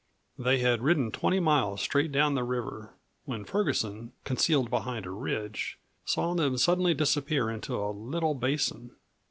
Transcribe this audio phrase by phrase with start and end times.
[0.39, 5.77] They had ridden twenty miles straight down the river, when Ferguson, concealed behind a ridge,
[6.05, 8.95] saw them suddenly disappear into a little basin.